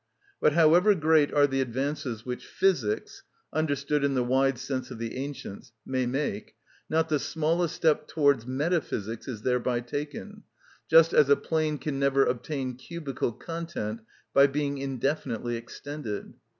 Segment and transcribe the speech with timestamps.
[0.39, 3.21] But however great are the advances which physics
[3.53, 6.55] (understood in the wide sense of the ancients) may make,
[6.89, 10.41] not the smallest step towards metaphysics is thereby taken,
[10.89, 13.99] just as a plane can never obtain cubical content
[14.33, 16.33] by being indefinitely extended.